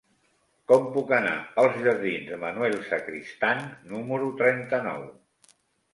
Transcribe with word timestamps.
Com 0.71 0.87
puc 0.95 1.11
anar 1.17 1.33
als 1.65 1.77
jardins 1.83 2.25
de 2.31 2.39
Manuel 2.45 2.79
Sacristán 2.89 3.63
número 3.95 4.35
trenta-nou? 4.45 5.07